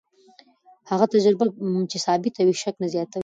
هره 0.89 1.05
تجربه 1.13 1.45
چې 1.91 1.97
ثابته 2.05 2.41
وي، 2.43 2.53
شک 2.63 2.75
نه 2.81 2.87
زیاتوي. 2.93 3.19